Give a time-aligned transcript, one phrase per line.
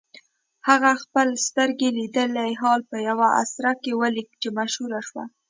[0.67, 5.23] هغه خپل سترګو لیدلی حال په یوه اثر کې ولیکه چې مشهور شو.